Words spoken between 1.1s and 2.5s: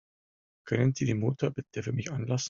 Motor bitte für mich anlassen?